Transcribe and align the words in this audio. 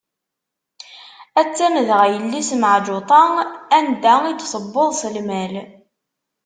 A-tt-an 1.39 1.75
dɣa 1.87 2.05
yelli-s 2.13 2.49
Meɛǧuṭa 2.61 3.21
anda 3.77 4.13
i 4.25 4.33
d-tewweḍ 4.33 4.89
s 4.99 5.01
lmal. 5.15 5.53